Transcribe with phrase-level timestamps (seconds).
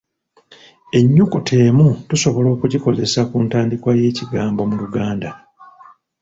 [0.97, 5.29] Ennyukuta l tusobola okugikozesa ku ntandikwa y’ekigambo mu Luganda.